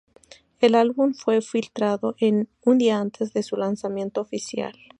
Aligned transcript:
El 0.61 0.73
álbum 0.73 1.13
fue 1.13 1.43
filtrado 1.43 2.15
un 2.65 2.77
día 2.79 2.97
antes 2.97 3.33
de 3.33 3.43
su 3.43 3.55
lanzamiento 3.55 4.21
oficial. 4.21 4.73